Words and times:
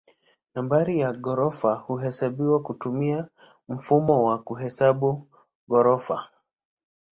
Nambari 0.55 0.99
ya 0.99 1.11
ghorofa 1.13 1.75
huhesabiwa 1.75 2.61
kutumia 2.63 3.27
mfumo 3.67 4.23
wa 4.25 4.39
kuhesabu 4.43 5.27
ghorofa. 5.69 6.29